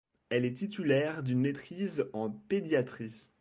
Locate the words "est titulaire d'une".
0.45-1.41